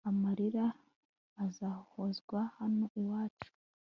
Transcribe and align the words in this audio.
amarira 0.09 0.65
azahozwa 1.45 2.39
hano 2.57 2.85
iwacu 3.01 3.49